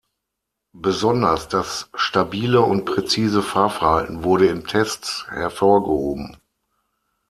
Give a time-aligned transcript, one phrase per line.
[0.73, 6.37] Besonders das stabile und präzise Fahrverhalten wurde in Tests hervorgehoben.